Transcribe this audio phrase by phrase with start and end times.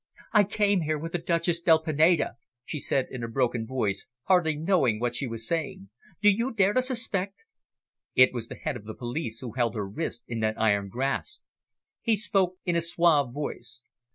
[0.33, 4.55] "I came here with the Duchess del Pineda," she said in a broken voice, hardly
[4.55, 5.91] knowing what she was saying.
[6.23, 7.45] "Do you dare to suspect"
[8.15, 11.43] It was the Head of the Police who held her wrist in that iron grasp.
[12.01, 13.83] He spoke in a suave voice.